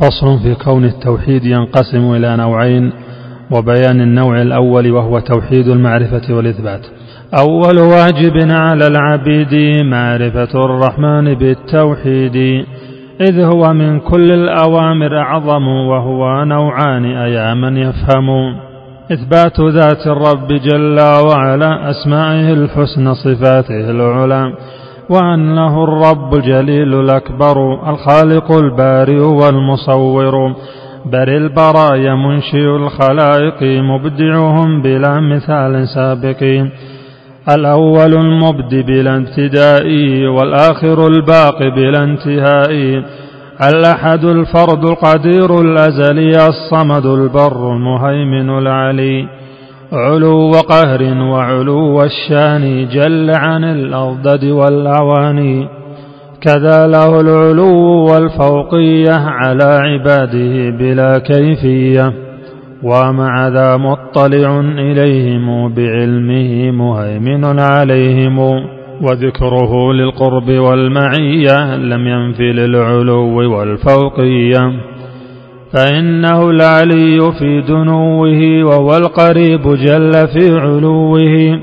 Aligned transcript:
فصل 0.00 0.38
في 0.42 0.54
كون 0.54 0.84
التوحيد 0.84 1.44
ينقسم 1.44 2.14
إلى 2.14 2.36
نوعين 2.36 2.92
وبيان 3.56 4.00
النوع 4.00 4.42
الأول 4.42 4.90
وهو 4.90 5.18
توحيد 5.18 5.68
المعرفة 5.68 6.34
والإثبات. 6.34 6.80
أول 7.38 7.78
واجب 7.78 8.50
على 8.50 8.86
العبيد 8.86 9.82
معرفة 9.84 10.64
الرحمن 10.64 11.34
بالتوحيد 11.34 12.64
إذ 13.20 13.40
هو 13.40 13.72
من 13.72 14.00
كل 14.00 14.32
الأوامر 14.32 15.18
أعظم 15.18 15.68
وهو 15.68 16.44
نوعان 16.44 17.04
أيا 17.04 17.54
من 17.54 17.76
يفهم. 17.76 18.28
إثبات 19.12 19.60
ذات 19.60 20.06
الرب 20.06 20.48
جل 20.48 21.00
وعلا 21.00 21.90
أسمائه 21.90 22.52
الحسنى 22.52 23.14
صفاته 23.14 23.90
العلى. 23.90 24.52
وأنه 25.10 25.84
الرب 25.84 26.34
الجليل 26.34 26.94
الأكبر 26.94 27.90
الخالق 27.90 28.52
البارئ 28.52 29.20
والمصور. 29.20 30.54
بر 31.06 31.28
البرايا 31.28 32.14
منشئ 32.14 32.76
الخلائق 32.76 33.62
مبدعهم 33.62 34.82
بلا 34.82 35.20
مثال 35.20 35.88
سابق. 35.88 36.66
الأول 37.54 38.14
المبد 38.14 38.74
بلا 38.86 39.16
ابتداء 39.16 39.86
والآخر 40.26 41.06
الباقي 41.06 41.70
بلا 41.70 42.04
انتهاء. 42.04 43.02
الأحد 43.72 44.24
الفرد 44.24 44.84
القدير 44.84 45.60
الأزلي 45.60 46.48
الصمد 46.48 47.06
البر 47.06 47.72
المهيمن 47.72 48.58
العلي. 48.58 49.37
علو 49.92 50.52
قهر 50.52 51.02
وعلو 51.02 52.02
الشان 52.02 52.88
جل 52.88 53.30
عن 53.30 53.64
الأضداد 53.64 54.44
والأواني. 54.44 55.68
كذا 56.40 56.86
له 56.86 57.20
العلو 57.20 58.06
والفوقية 58.12 59.14
على 59.14 59.64
عباده 59.64 60.70
بلا 60.70 61.18
كيفية. 61.18 62.12
ومع 62.82 63.48
ذا 63.48 63.76
مطلع 63.76 64.60
إليهم 64.60 65.74
بعلمه 65.74 66.70
مهيمن 66.70 67.58
عليهم. 67.58 68.38
وذكره 69.02 69.92
للقرب 69.92 70.50
والمعية 70.50 71.76
لم 71.76 72.06
ينف 72.06 72.40
للعلو 72.40 73.58
والفوقية. 73.58 74.72
فإنه 75.72 76.50
العلي 76.50 77.32
في 77.38 77.60
دنوه 77.60 78.64
وهو 78.64 78.96
القريب 78.96 79.62
جل 79.62 80.12
في 80.12 80.58
علوه. 80.58 81.60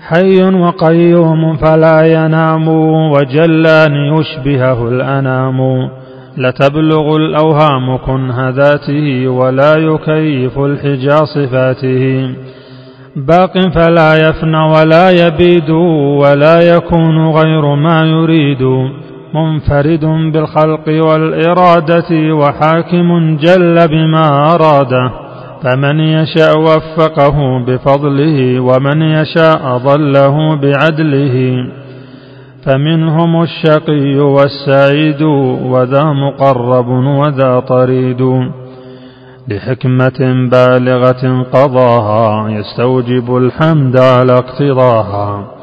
حي 0.00 0.42
وقيوم 0.42 1.56
فلا 1.56 2.06
ينام 2.06 2.68
وجل 3.12 3.66
أن 3.66 3.92
يشبهه 3.94 4.88
الأنام. 4.88 5.90
لتبلغ 6.36 7.16
الأوهام 7.16 7.96
كنه 7.96 8.48
ذاته 8.48 9.28
ولا 9.28 9.76
يكيف 9.76 10.58
الحجى 10.58 11.16
صفاته 11.34 12.30
باق 13.16 13.58
فلا 13.74 14.28
يفنى 14.28 14.58
ولا 14.58 15.10
يبيد 15.10 15.70
ولا 16.20 16.60
يكون 16.60 17.26
غير 17.26 17.74
ما 17.74 18.02
يريد. 18.04 18.62
منفرد 19.34 20.04
بالخلق 20.32 20.88
والإرادة 20.88 22.34
وحاكم 22.34 23.36
جل 23.36 23.88
بما 23.88 24.54
أراده 24.54 25.10
فمن 25.62 26.00
يشاء 26.00 26.58
وفقه 26.58 27.64
بفضله 27.66 28.60
ومن 28.60 29.02
يشاء 29.02 29.78
ضله 29.78 30.56
بعدله. 30.56 31.54
فمنهم 32.66 33.42
الشقي 33.42 34.18
والسعيد 34.18 35.22
وذا 35.62 36.04
مقرب 36.04 36.88
وذا 36.88 37.60
طريد. 37.60 38.50
لحكمة 39.48 40.48
بالغة 40.50 41.42
قضاها 41.52 42.48
يستوجب 42.50 43.36
الحمد 43.36 43.96
على 43.96 44.32
اقتضاها. 44.32 45.59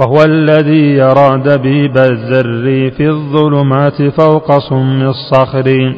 وهو 0.00 0.22
الذي 0.24 0.96
يرى 0.96 1.42
دبيب 1.44 1.98
الذر 1.98 2.90
في 2.90 3.08
الظلمات 3.08 4.02
فوق 4.02 4.58
صم 4.58 5.02
الصخر. 5.02 5.94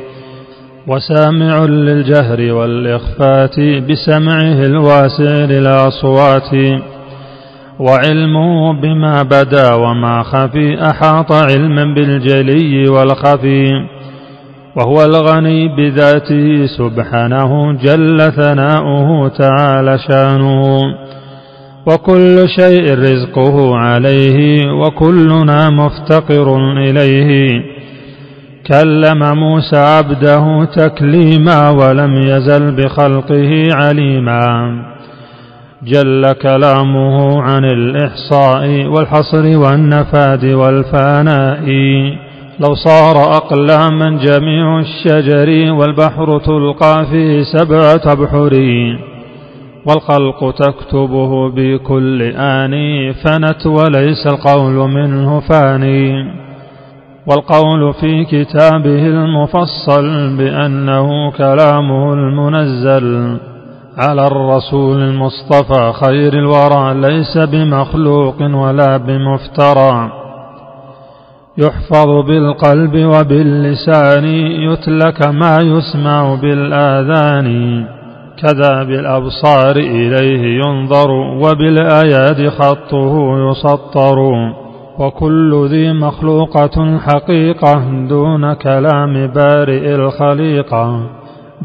وسامع 0.87 1.65
للجهر 1.65 2.53
والإخفات 2.53 3.61
بسمعه 3.61 4.67
الواسع 4.67 5.45
للأصوات. 5.45 6.51
وعلمه 7.81 8.81
بما 8.81 9.23
بدا 9.23 9.75
وما 9.75 10.23
خفي 10.23 10.91
أحاط 10.91 11.33
علما 11.33 11.95
بالجلي 11.95 12.89
والخفي. 12.89 13.69
وهو 14.77 15.05
الغني 15.05 15.69
بذاته 15.77 16.67
سبحانه 16.67 17.73
جل 17.73 18.33
ثناؤه 18.33 19.29
تعالى 19.29 19.99
شانه. 19.99 20.79
وكل 21.87 22.49
شيء 22.61 22.95
رزقه 22.95 23.77
عليه 23.77 24.71
وكلنا 24.73 25.71
مفتقر 25.71 26.57
إليه. 26.79 27.63
كلم 28.67 29.39
موسى 29.39 29.77
عبده 29.77 30.65
تكليما 30.65 31.71
ولم 31.71 32.17
يزل 32.17 32.77
بخلقه 32.77 33.69
عليما. 33.75 34.73
جل 35.83 36.33
كلامه 36.33 37.43
عن 37.43 37.65
الإحصاء 37.65 38.87
والحصر 38.87 39.59
والنفاد 39.59 40.45
والفاناء 40.45 41.65
لو 42.61 42.75
صار 42.75 43.17
أقلاما 43.37 44.11
جميع 44.11 44.81
الشجر 44.81 45.73
والبحر 45.73 46.39
تلقى 46.39 47.07
فيه 47.11 47.43
سبعة 47.43 48.13
أبحر. 48.13 48.53
والخلق 49.87 50.51
تكتبه 50.51 51.51
بكل 51.51 52.23
آن 52.37 52.73
فنت 53.13 53.67
وليس 53.67 54.27
القول 54.27 54.91
منه 54.91 55.41
فاني 55.41 56.33
والقول 57.27 57.95
في 57.95 58.25
كتابه 58.25 59.07
المفصل 59.07 60.37
بأنه 60.37 61.31
كلامه 61.31 62.13
المنزل 62.15 63.39
على 63.99 64.27
الرسول 64.27 65.03
المصطفى 65.03 65.93
خير 66.05 66.33
الورى 66.33 66.95
ليس 67.01 67.39
بمخلوق 67.39 68.37
ولا 68.43 68.97
بمفترى 68.97 70.11
يحفظ 71.59 72.09
بالقلب 72.27 72.97
وباللسان 72.97 74.25
يتلى 74.71 75.13
كما 75.13 75.59
يسمع 75.61 76.35
بالآذان 76.35 77.87
كذا 78.39 78.83
بالأبصار 78.83 79.77
إليه 79.77 80.65
ينظر 80.65 81.11
وبالآيات 81.11 82.49
خطه 82.49 83.39
يسطر 83.51 84.19
وكل 84.99 85.67
ذي 85.71 85.93
مخلوقة 85.93 86.99
حقيقة 86.99 87.85
دون 88.09 88.53
كلام 88.53 89.27
بارئ 89.27 89.95
الخليقة 89.95 91.01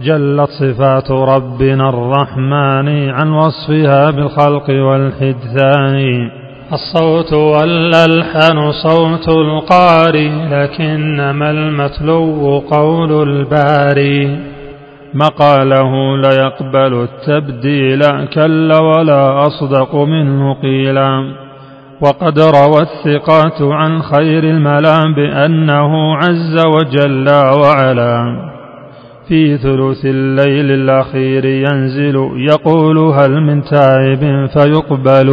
جلت 0.04 0.50
صفات 0.50 1.12
ربنا 1.12 1.90
الرحمن 1.90 3.10
عن 3.10 3.32
وصفها 3.32 4.12
بالخلق 4.12 4.70
والحدثان 4.70 6.30
الصوت 6.74 7.34
والألحن 7.34 8.72
صوت 8.72 9.30
القاري 9.30 10.32
لكنما 10.52 11.52
المتلو 11.52 12.60
قول 12.72 13.30
الباري 13.30 14.40
مقاله 15.13 16.18
ليقبل 16.18 17.07
التبديل 17.07 18.25
كلا 18.25 18.79
ولا 18.79 19.47
أصدق 19.47 19.95
منه 19.95 20.53
قيلا. 20.53 21.34
وقد 22.01 22.40
روى 22.40 22.81
الثقات 22.81 23.62
عن 23.62 24.01
خير 24.01 24.44
الملا 24.44 25.13
بأنه 25.16 26.16
عز 26.16 26.66
وجل 26.66 27.25
وعلا. 27.62 28.47
في 29.28 29.57
ثلث 29.57 30.06
الليل 30.06 30.71
الأخير 30.71 31.45
ينزل 31.45 32.30
يقول 32.36 32.98
هل 32.98 33.42
من 33.42 33.63
تائب 33.63 34.50
فيقبل. 34.53 35.30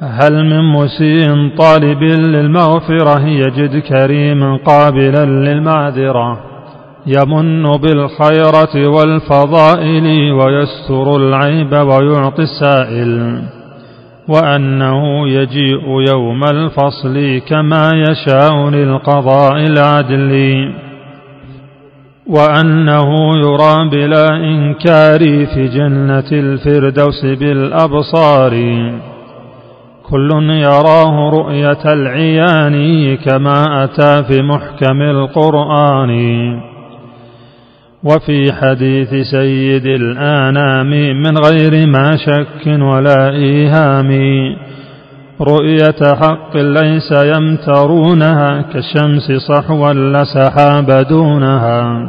هل 0.00 0.44
من 0.44 0.72
مسيء 0.72 1.56
طالب 1.58 2.02
للمغفرة 2.02 3.26
يجد 3.26 3.78
كريما 3.78 4.58
قابلا 4.66 5.24
للمعذرة. 5.24 6.51
يمن 7.06 7.62
بالخيرة 7.62 8.88
والفضائل 8.88 10.32
ويستر 10.32 11.16
العيب 11.16 11.72
ويعطي 11.72 12.42
السائل 12.42 13.42
وأنه 14.28 15.28
يجيء 15.28 16.00
يوم 16.10 16.40
الفصل 16.44 17.40
كما 17.48 17.90
يشاء 17.94 18.68
للقضاء 18.68 19.56
العدل 19.56 20.32
وأنه 22.26 23.30
يرى 23.36 23.88
بلا 23.90 24.28
إنكار 24.28 25.46
في 25.46 25.68
جنة 25.68 26.28
الفردوس 26.32 27.24
بالأبصار. 27.24 28.52
كل 30.10 30.30
يراه 30.50 31.30
رؤية 31.30 31.92
العيان 31.92 33.16
كما 33.16 33.84
أتى 33.84 34.24
في 34.24 34.42
محكم 34.42 35.02
القرآن. 35.02 36.71
وفي 38.04 38.52
حديث 38.52 39.08
سيد 39.30 39.86
الآنام 39.86 40.90
من 41.22 41.38
غير 41.38 41.86
ما 41.86 42.16
شك 42.16 42.66
ولا 42.66 43.30
إيهام. 43.30 44.10
رؤية 45.40 46.14
حق 46.14 46.56
ليس 46.56 47.12
يمترونها 47.12 48.62
كالشمس 48.62 49.32
صحوا 49.48 49.92
لسحاب 49.92 51.06
دونها. 51.10 52.08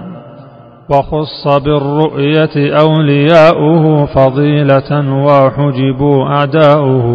وخص 0.89 1.63
بالرؤية 1.65 2.79
أولياؤه 2.81 4.05
فضيلة 4.05 5.13
وحجبوا 5.25 6.25
أعداؤه. 6.25 7.07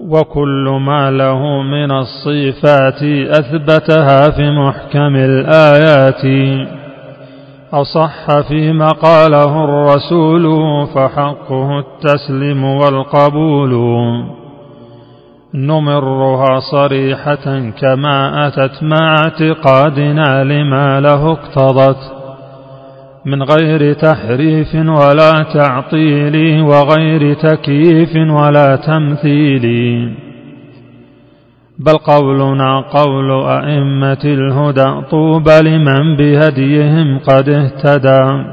وكل 0.00 0.78
ما 0.86 1.10
له 1.10 1.62
من 1.62 1.90
الصفات 1.90 3.02
أثبتها 3.38 4.30
في 4.30 4.50
محكم 4.50 5.16
الآيات. 5.16 6.24
أصح 7.74 8.40
فيما 8.48 8.88
قاله 8.88 9.64
الرسول 9.64 10.46
فحقه 10.86 11.78
التسليم 11.78 12.64
والقبول. 12.64 13.72
نمرها 15.54 16.60
صريحة 16.60 17.70
كما 17.80 18.46
أتت 18.46 18.82
مع 18.82 19.16
اعتقادنا 19.24 20.44
لما 20.44 21.00
له 21.00 21.32
اقتضت. 21.32 22.12
من 23.26 23.42
غير 23.42 23.92
تحريف 23.92 24.74
ولا 24.74 25.32
تعطيل 25.54 26.62
وغير 26.62 27.34
تكييف 27.34 28.16
ولا 28.16 28.76
تمثيل. 28.76 29.62
بل 31.86 31.92
قولنا 31.92 32.80
قول 32.80 33.30
أئمة 33.46 34.24
الهدى 34.24 35.06
طوبى 35.10 35.60
لمن 35.62 36.16
بهديهم 36.16 37.18
قد 37.18 37.48
اهتدى. 37.48 38.44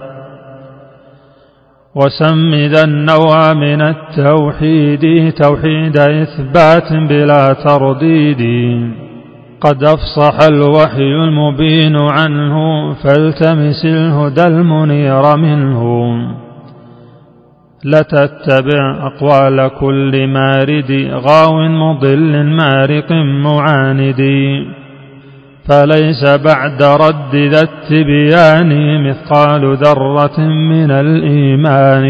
وسم 1.96 2.56
ذا 2.56 2.84
النوع 2.84 3.54
من 3.54 3.82
التوحيد 3.82 5.34
توحيد 5.34 5.98
إثبات 5.98 6.94
بلا 6.94 7.54
ترديد. 7.54 8.44
قد 9.62 9.84
أفصح 9.84 10.48
الوحي 10.50 11.02
المبين 11.02 11.96
عنه 11.96 12.56
فالتمس 12.94 13.86
الهدى 13.86 14.48
المنير 14.48 15.38
منه. 15.38 15.84
لتتبع 17.84 19.08
أقوال 19.08 19.72
كل 19.80 20.28
مارد 20.28 21.12
غاو 21.14 21.62
مضل 21.70 22.44
مارق 22.44 23.12
معاند. 23.44 24.22
فليس 25.70 26.24
بعد 26.46 26.84
رد 26.84 27.36
ذا 27.36 27.62
التبيان 27.62 29.04
مثقال 29.04 29.78
ذرة 29.78 30.40
من 30.40 30.92
الإيمان. 30.92 32.06